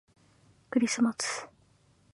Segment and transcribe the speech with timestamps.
[0.71, 1.47] クリスマス